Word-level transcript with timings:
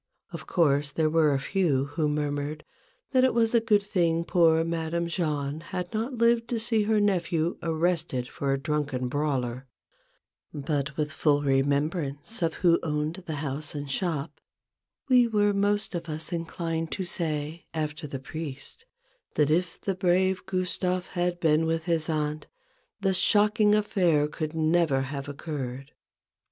Of 0.31 0.47
course 0.47 0.89
there 0.89 1.11
were 1.11 1.31
a 1.31 1.37
few 1.39 1.85
who 1.93 2.09
murmured, 2.09 2.65
that 3.11 3.23
it 3.23 3.35
was 3.35 3.53
a 3.53 3.61
good 3.61 3.83
thing 3.83 4.23
poor 4.23 4.63
Madame 4.63 5.07
Jahn 5.07 5.59
had 5.59 5.93
not 5.93 6.17
lived 6.17 6.47
to 6.47 6.57
see 6.59 6.85
her 6.85 6.99
nephew 6.99 7.59
arrested 7.61 8.27
for 8.27 8.51
a 8.51 8.57
drunken 8.57 9.09
brawler; 9.09 9.67
but 10.51 10.97
with 10.97 11.11
full 11.11 11.43
remembrance 11.43 12.41
of 12.41 12.55
who 12.65 12.79
owned 12.81 13.21
the 13.27 13.35
house 13.45 13.75
and 13.75 13.91
shop, 13.91 14.41
we 15.07 15.27
were 15.27 15.53
most 15.53 15.93
of 15.93 16.09
us 16.09 16.33
inclined 16.33 16.91
to 16.93 17.03
say, 17.03 17.67
after 17.71 18.07
the 18.07 18.17
priest: 18.17 18.87
That 19.35 19.51
if 19.51 19.79
the 19.79 19.93
brave 19.93 20.47
Gustave 20.47 21.09
had 21.11 21.39
been 21.39 21.67
with 21.67 21.85
THE 21.85 21.91
BUSINESS 21.93 22.09
OF 22.09 22.09
MADAME 22.15 22.25
JAHN. 22.25 22.39
gi 22.39 22.39
his 22.39 22.47
aunt, 22.47 23.01
the 23.01 23.13
shocking 23.13 23.75
affair 23.75 24.27
could 24.27 24.55
never 24.55 25.01
have 25.01 25.29
occurred. 25.29 25.91